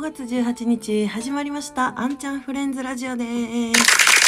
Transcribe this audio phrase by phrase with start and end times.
[0.00, 2.00] 5月18日始まりました。
[2.00, 3.24] あんちゃんフレンズラジオで
[3.74, 4.19] す。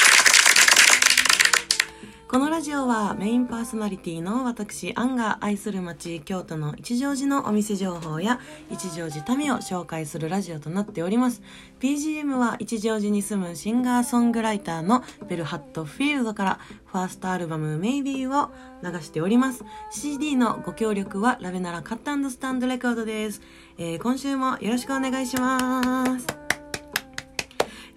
[2.32, 8.40] このラジオはメインパーソナリティの私、アンが愛する街、京都の一乗寺のお店情報や
[8.70, 11.42] 一乗寺民を紹介するラジオとなっております。
[11.80, 18.50] BGM は一乗寺に住むシンガーソングライターのベルハットフィールドからファーストアルバム Maybe を
[18.82, 19.62] 流しております。
[19.90, 23.42] CD のご協力はラベナラカットスタンドレコードです。
[23.76, 26.41] えー、今週もよろしくお願いします。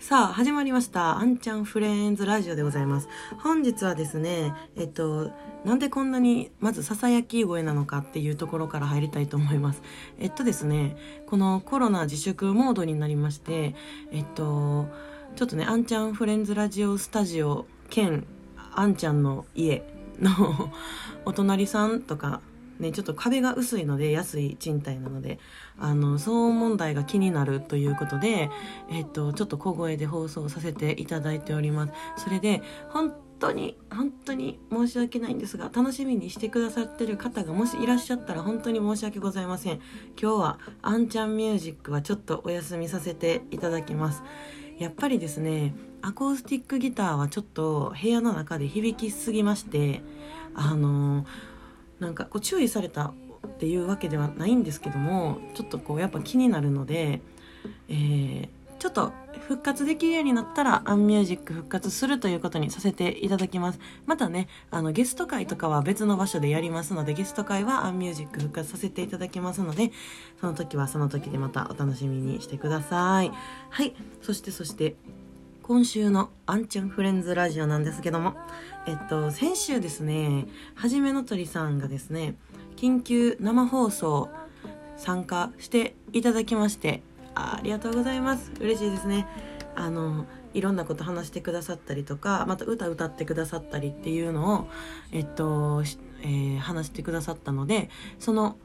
[0.07, 1.17] さあ、始まりました。
[1.17, 3.09] あんちゃんフレンズラジオでございます。
[3.39, 5.31] 本日はですね、えっと、
[5.63, 9.81] なんでこんなに、まず、ささやき声なのかっていうところから入りたいと思います。
[10.19, 13.73] えっとですね、このコロナ自粛モードになりまして、
[14.11, 14.89] えっと、
[15.35, 18.27] ちょっとね、あんちゃんフレンズラジオスタジオ兼、
[18.75, 19.83] あんちゃんの家
[20.19, 20.71] の
[21.25, 22.41] お隣さんとか、
[22.79, 25.39] ね、ちょっと壁が薄いので安い賃貸なので
[25.77, 28.49] あの騒音問題が気になるということで、
[28.89, 31.93] えっと、ちょっと小声で放送させていただいております。
[32.17, 39.75] それで本当に本当に申し訳ないんですが楽しみにしてくださってる方がもしいらっしゃったら本当に申し訳ございません。
[40.21, 44.23] 今日はあんちゃんミュージックはちょっとお休みさせていただきます。
[44.79, 50.01] やっぱりですねアコースティックギターはちょっと部屋の中で響きすぎまして
[50.53, 51.54] あのー
[51.99, 53.13] なんかこう注意された
[53.47, 57.21] っていうわけではないんですけどもちょっとこうやっぱ気になるので、
[57.87, 58.47] えー、
[58.79, 59.13] ちょっと
[59.47, 63.79] 復活できるようになったらアンミュージック復活するということにさせていただきます。
[64.05, 69.91] またねあのゲスト会とかは別の場所でやりますのでゲスト会はアンミュージック復活させていただきますので
[70.41, 73.31] その時はその時でまたお楽しみにしてください。
[73.69, 73.95] はい。
[74.21, 74.95] そしてそして
[75.67, 78.35] 今週のアンチャンフレンズラジオなんですけども、
[78.85, 80.45] えっと、先週ですね、
[80.75, 82.35] はじめの鳥さんがですね、
[82.75, 84.29] 緊急生放送
[84.95, 87.01] 参加していただきまして、
[87.33, 88.51] ありがとうございます。
[88.59, 89.25] 嬉しいですね。
[89.73, 94.67] あの、いろんなこと話してくださったりとか、また歌歌ってくださったりっていうのを、
[95.11, 95.81] えっと、
[96.21, 97.89] えー、話してくださったので、
[98.19, 98.57] その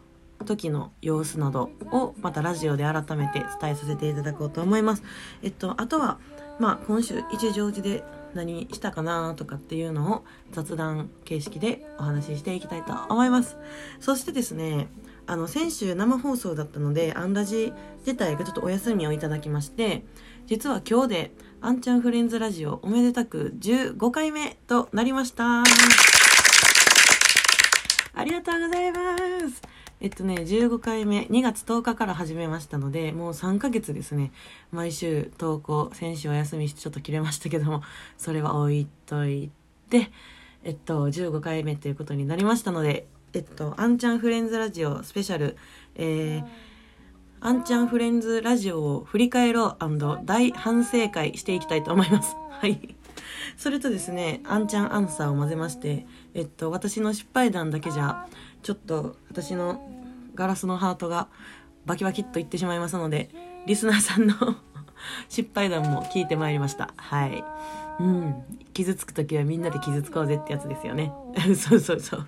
[0.44, 5.02] 時の様子などをまたラジオで改めて伝えさせていただこうと思います。
[5.42, 6.18] えっと、あとは、
[6.58, 13.56] まあ、今週一乗寺で何したかなとかっていうのを雑談形式でお話ししていきたいと思います。
[14.00, 14.88] そしてですね、
[15.26, 20.04] あの、先週生放送だったので、アンラジ自体がちょっとお休みをいただきまして、
[20.46, 25.62] 実は今日で、アンちゃんフレンズラジオおめでたく15回目となりました。
[28.14, 28.98] ありがとうございま
[29.48, 29.79] す。
[30.02, 34.32] えっとね、15回目、2月10日から始めましたので、もう3ヶ月ですね。
[34.72, 37.82] 毎週投稿、先週お休みしてちょっと切れましたけども、
[38.16, 39.50] それは置いとい
[39.90, 40.10] て、
[40.64, 45.58] えっと、15回目ということになりましたので、えっと、あんちゃんフレンズラジオスペシャル、
[45.96, 46.44] えー、
[47.40, 52.36] あんちゃんフレンズラジオを振り返ろう大反省会していきたいと思います。
[52.48, 52.96] はい。
[53.56, 58.26] それとですね、あんちゃんアンサーを混ぜまして、えっと、私の失敗談だけじゃ、
[58.62, 59.88] ちょっと私の
[60.34, 61.28] ガラスのハートが
[61.86, 63.30] バキバキっといってしまいますので、
[63.66, 64.34] リスナーさんの
[65.28, 66.92] 失敗談も聞いてまいりました。
[66.96, 67.44] はい。
[68.00, 68.34] うん。
[68.72, 71.12] 傷つく時はみんなで傷つこうぜってやつですよね。
[71.56, 72.26] そうそうそう。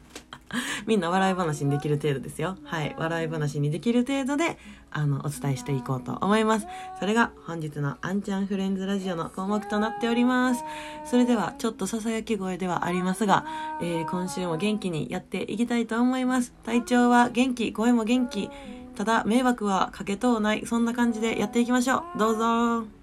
[0.87, 2.57] みんな笑い話にできる程度ですよ。
[2.65, 2.95] はい。
[2.99, 4.59] 笑い話にできる程度で、
[4.91, 6.67] あの、お伝えしていこうと思います。
[7.01, 10.65] それが本日のあんちゃんフレンズラジオの項目となっております。
[11.05, 13.45] それでは、ちょっと囁き声ではありますが、
[13.81, 16.53] えー、今週も元気にやっていきたいと思います。
[16.65, 18.51] 体調は元気、声も元気。
[18.95, 20.67] ただ、迷惑はかけとうない。
[20.67, 22.19] そんな感じでやっていきましょう。
[22.19, 23.03] どうぞ。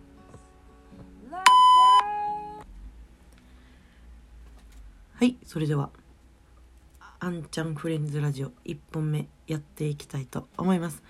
[5.19, 5.89] はい、それでは。
[7.21, 11.03] あんちゃんフレンズラジオ1本目やっていきたいと思います。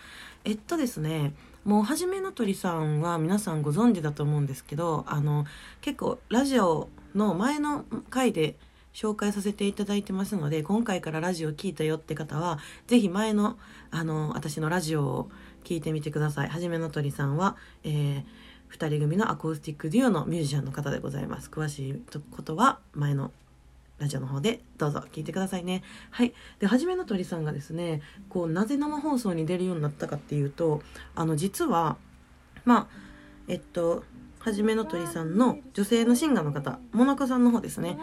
[0.43, 1.33] えっとですね、
[1.65, 5.45] もうはじめの鳥さんは皆さんご存知だと思うんですけど、あの、
[5.81, 8.57] 結構ラジオの前の回で
[8.91, 12.57] 紹介させていただいてますので、今回からラジオ聞いたよって方は、
[12.87, 13.59] ぜひ前の、
[13.91, 15.31] あの、私のラジオを
[15.63, 16.49] 聞いてみてください。
[16.49, 21.49] はじめの鳥さんは、えー、2人組のアコースティックデュオのミュージシャンの方でございます。
[21.49, 22.01] 詳しい
[22.31, 23.31] ことは前の
[23.99, 25.83] ラジオの方でどうぞ聞いてくださいね。
[26.11, 26.33] はい。
[26.59, 30.81] で、はじめの鳥さんがですね、こう、なぜ生放送に出るようになったかっていうと、
[31.15, 31.97] あの、実は、
[32.65, 32.87] まあ、
[33.47, 34.03] えっと、
[34.39, 37.97] はじめの鳥さんの女性のシンガーの方、もなかさんの方ですね。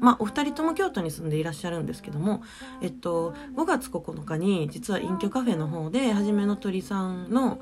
[0.00, 2.42] まあ、お二人とも京都に住んでいらっしゃるんですけども、
[2.82, 7.60] えっと、5月9日に、実は隠居カフェの方で、はじめの鳥さんの、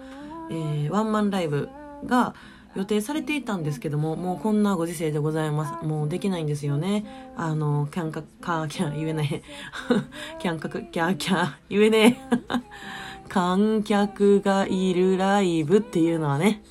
[0.50, 1.68] えー、ワンマンライブ
[2.04, 2.34] が、
[2.74, 5.86] 予定されていたんですけども、もうこんなご時世でございます。
[5.86, 7.32] もうできないんですよね。
[7.36, 9.28] あの、キャンカカーキャン言えない。
[10.38, 12.38] キャンカクキャーキャー言えねえ。
[13.28, 16.62] 観客がいるライブっていうのはね、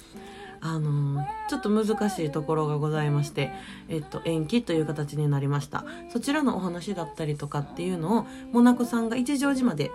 [0.62, 3.52] あの、ちょっと難しいところがございまして、
[3.88, 5.86] えっと、延期という形になりました。
[6.10, 9.92] そちらのお話だったりとかっていうのを、モナコさんが一乗寺まで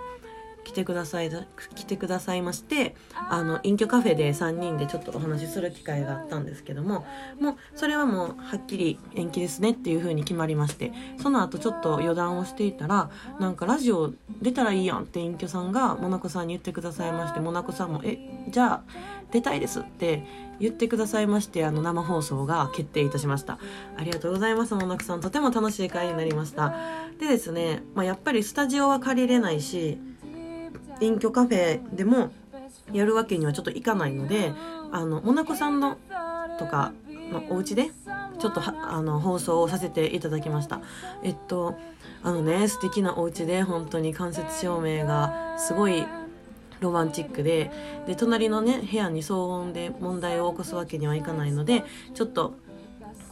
[0.64, 1.30] 来てください
[1.74, 2.94] 来てくださいまして
[3.28, 7.06] あの隠居カフェで3人でちょっとお話しする機会があったんですけども
[7.40, 10.92] もうそれはもうはっきり延期ですねっていう風に決まりまして
[11.22, 14.12] その後ちょっと余談をしていたらなんかラジオ
[14.42, 18.18] 出たらいいやんって隠居さんがモナコさんに言ってくださいましてモナコさんも「え
[18.48, 18.82] じゃあ
[19.30, 20.24] 出たいです」って
[20.60, 23.58] 言ってくださいましてあの生放送が決定いたしました。
[23.96, 25.20] ありがとうございますモナコさん。
[25.20, 26.74] とても楽しい会になりました。
[27.18, 29.98] でですね、まあ、やっぱりスタジオは借りれないし
[31.00, 32.30] 隠居カフェでも
[32.92, 34.52] やるわけにはちょっといかないので
[34.92, 35.98] あのモナコさんの
[36.58, 36.92] とか
[37.32, 37.90] のお家で
[38.38, 40.80] ちょっとあの放送をさせていただきました。
[41.22, 41.76] えっと
[42.22, 46.04] あのね素敵なお家で本当に間接照明がすごい
[46.80, 47.70] ロマンチックで
[48.06, 52.54] で隣のね部屋に騒音で問題を起こすわけにはいかないのでちょっと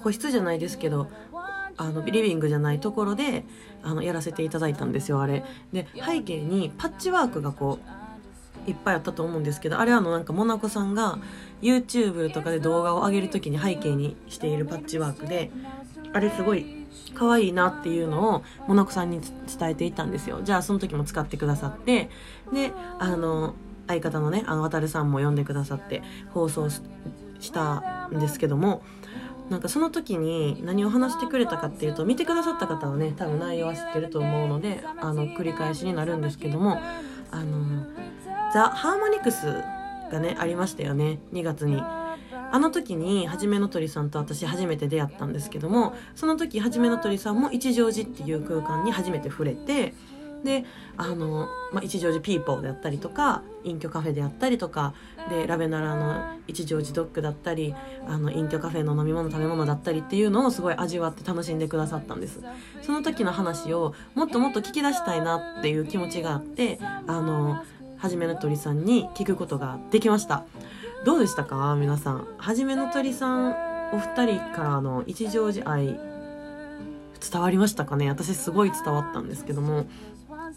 [0.02, 1.08] 個室じゃないですけど
[1.78, 3.44] あのリビングじゃないところで
[3.82, 5.44] あのやらせていただいたんですよあれ。
[5.72, 7.78] で背景にパッチワークがこ
[8.66, 11.18] ういっぱいあったと思うんですけどあれはあのなんかモナコさんが
[11.62, 15.50] YouTube とかで動画を上げる時に背景にしているパッチワークで
[16.12, 20.40] あれすごい可愛いなっていうのをモナコさんに伝えていたんですよ。
[20.42, 22.10] じゃあその時も使ってくださって
[22.52, 23.54] であの
[23.86, 26.02] 相方のねあの渡さんも呼んでくださって
[26.34, 26.82] 放送し
[27.52, 28.82] たんですけども
[29.50, 36.78] なんかその時に何を話してくれたかっていうと見てくださった方はね多分内容は知ってると思うのであの繰り返しになるんですけども
[37.30, 37.86] あの
[38.52, 39.46] ザ・ハーモニクス
[40.10, 41.82] がねありましたよね2月に。
[42.50, 49.92] あの時にはじめの鳥さんと私初めて出会ったんですけどもその時はじめの鳥さんも一乗寺っていう空間に初めて触れて
[50.44, 50.64] で
[50.96, 54.94] あの、まあ、一乗寺ピーポーであったりとか隠居カフェであったりとか
[55.28, 57.74] でラベナラの一乗寺ドッグだったり
[58.08, 62.40] 隠居カフェの飲み物食べ物だったりっていうのをすごい味わって楽しんでくださったんです。
[62.82, 67.62] その時の話をもっともっと聞き出したいなっていう気持ちがあってあの
[67.96, 70.44] はじめの鳥さんに聞くことができました。
[71.04, 72.26] どうでしたか皆さん。
[72.38, 73.56] はじめの鳥さん
[73.92, 75.98] お二人からの一乗寺愛
[77.30, 78.08] 伝わりましたかね。
[78.08, 79.86] 私すごい伝わったんですけども。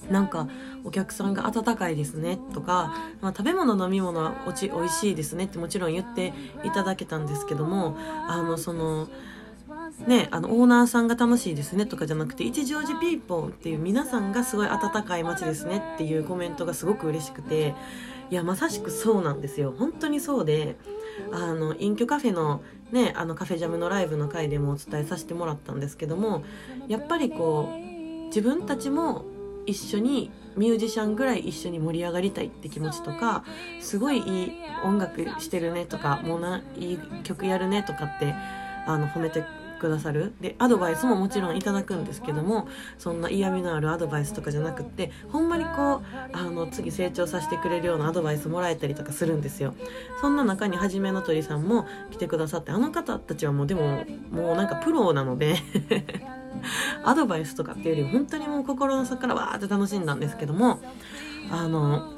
[0.10, 0.48] なんか
[0.84, 6.34] お客さんが温かいですねとか、まあ、食べ物飲み物はおち美味しいですねってもちろん言って
[6.64, 9.08] いただけたんですけどもあのその
[10.08, 17.76] ね、あのオーナーさんが楽しいですねとかじゃなくて一乗寺ピーポーっていう皆さんがすごい温かい街ですねっていうコメントがすごく嬉しくて
[18.30, 19.74] いやまさしくそうなんですよ。
[19.78, 20.78] 本当にそうで
[21.32, 26.44] あの隠居カフェのねあのカフェジャムのライブの回でもお伝えさせてもらったんですけども
[26.88, 29.26] やっぱりこう自分たちも
[29.66, 33.44] 一緒にミュージシャンぐらい一緒に盛り上がりたいって気持ちとか
[33.80, 34.52] すごいいい
[34.84, 38.34] 音楽してるねとかもうないい曲やるねとかって
[38.86, 39.46] あの褒めて
[39.80, 40.34] くださる。
[40.40, 42.68] でアドバイスももちろんいただくんですけども
[43.00, 46.02] そんな嫌味のあるアドバイスとかじゃなくってほんまにこう
[46.34, 49.74] あの次成長させてくれるようなアドバイスもらえたりとかするんですよ。
[50.22, 55.56] そんな中にはじめの鳥さんも来てくださってあの方たちはもうでももうなんかプロなので
[57.04, 60.80] アドバイスとかっていうより本当にもう心の底からわーって楽しんだんですけども
[61.52, 62.14] あの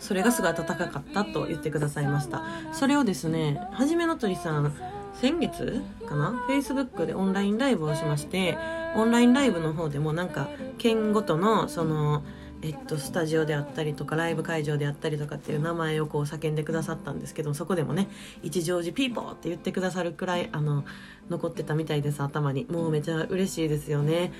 [0.00, 2.42] それがすごい温かかったと言ってくださいました。
[2.72, 4.72] それをですねはじめの鳥さん
[5.14, 8.58] 先月かな Facebook でオンラインライブをしまして
[8.96, 12.22] オンラインライブの方でもなんか県ごとのその
[12.64, 18.08] えっと、スタジオであったりとかライブ会場であったりとかっていう名前をこう叫んでくださったんですけどそこでもね
[18.42, 20.86] 「一乗寺ピーポー」って言ってくださるくらいあの
[21.28, 22.66] 残ってたみたいです頭に。
[22.70, 24.32] もうめちゃ嬉しいですよね。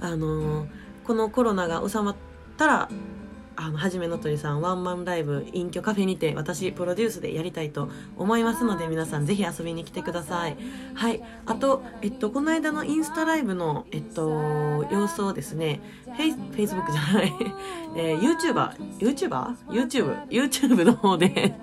[0.00, 0.68] あの
[1.02, 2.16] このコロナが収まっ
[2.56, 2.88] たら
[3.56, 10.56] あのはじめの鳥さんワンマンライブ隠居カフェにて私プロデュースでやりたいと思いますので皆さんぜひ遊びに来てください
[10.94, 17.32] はいあとえっとこの間のインスタライブのえっと様子をですねフェイフェイスブックじゃない、
[17.96, 21.54] えー、YouTuber YouTuber YouTube YouTube の方で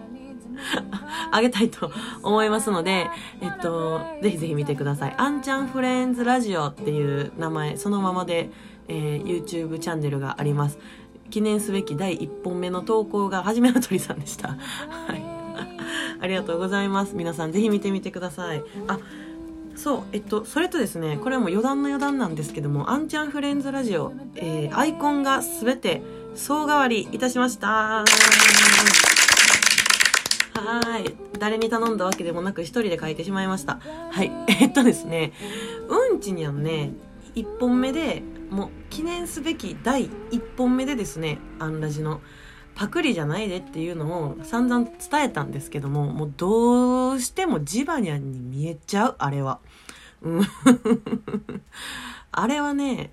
[1.32, 1.92] あげたいと
[2.24, 3.10] 思いますので、
[3.42, 5.16] えっと、ぜひぜひ見てください。
[5.18, 8.50] あんちゃんフレンズラジオっていう名前、そのままで、
[8.88, 10.80] えー、YouTube チャンネルがあります。
[11.30, 14.50] 記念すべき第1本目の投稿がはじめの鳥さんでした。
[14.50, 14.56] は
[15.16, 15.24] い。
[16.22, 17.16] ありがとうございます。
[17.16, 18.64] 皆さんぜひ見てみてください。
[18.88, 19.00] あ、
[19.76, 26.02] そう、えっと、それとですね、これはもう余談の余談なんですけども、あんちゃんフレンズラジオ、えー、アイコンがすべて
[26.36, 28.04] 総代わりいたしました。
[30.60, 31.16] はい。
[31.40, 33.80] 誰に頼んだわけでもなく一人で書いてしまいました。
[34.12, 34.32] はい。
[34.48, 35.32] えっとですね、
[35.88, 36.92] うんちにはね、
[37.36, 42.22] 1本目でもう記念すべき第1本目でですねアンラジの
[42.80, 49.60] パクリじゃないでっていうのを散々伝えたんですけども、もうどうしてもジバニャンに見えちゃう、あれは。
[50.22, 50.42] うん。
[52.32, 53.12] あれはね、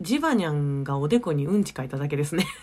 [0.00, 2.46] ジバニャンがおでこにうんち書いただけですね。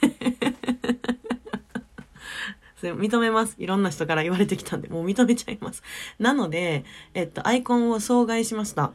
[2.83, 3.55] 認めます。
[3.57, 5.81] いろんな人から言われてきたんで、もう認めちゃいます。
[6.19, 8.91] なので、えっと、アイコンを障害しました。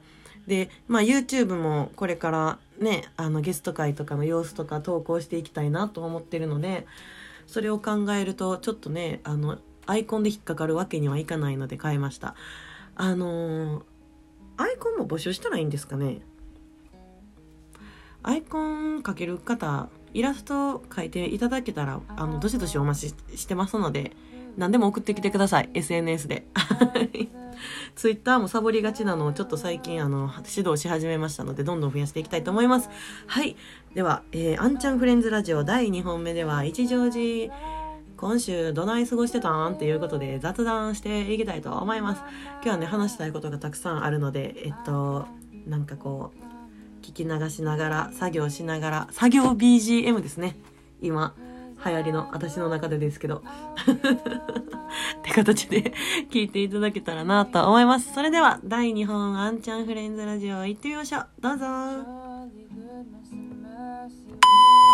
[0.46, 6.86] で、まあ YouTube もこれからね、あのゲスト会とかの様子とか投稿していきたいなと思ってるので、
[7.46, 12.34] それを考えると、ちょっとね、あの、アイコンで引っかかるわけにはいかないので変えました。
[12.94, 13.82] あのー、
[14.58, 16.20] アイコンも募集したらいいんですかね？
[18.22, 24.12] アイコンかける方、イラスト描いていただけたら、あの、どしどしお待ちしてますので、
[24.58, 25.70] 何でも送ってきてください。
[25.72, 26.46] SNS で。
[27.94, 32.90] ツイッターもサボりがちなのをちょっと最近あの指導し始めましたのでどんどん増やしていきたいと思います。
[33.26, 33.56] はい。
[33.94, 37.54] では、えー、あんちゃんフレンズラジオ第2本目では一乗寺
[38.16, 39.74] 今週どない過ごしてたん？
[39.74, 42.22] っていうことで雑談していきたいと思います。
[42.54, 45.26] 今日はね話したいことがたくさんあるのでえっと
[45.66, 50.56] なんかこう聞き流しながら作業しながら作業 BGM ですね。
[51.00, 51.34] 今。
[51.84, 55.92] 流行りの私の中でですけど って形で
[56.30, 58.12] 聞いていただけたらなと思います。
[58.12, 61.26] それでは第2本あんちゃんフレンズラジオ行ってみましょう。
[61.40, 62.27] どうぞ